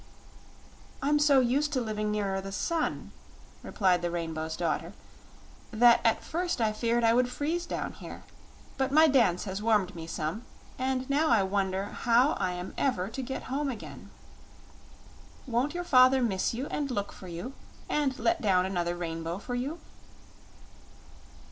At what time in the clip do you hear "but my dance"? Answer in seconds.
8.79-9.43